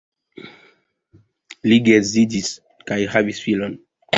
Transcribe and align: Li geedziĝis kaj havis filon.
Li 1.73 1.77
geedziĝis 1.91 2.51
kaj 2.89 3.01
havis 3.17 3.47
filon. 3.47 3.79